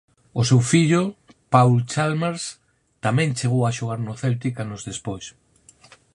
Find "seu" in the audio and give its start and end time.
0.49-0.61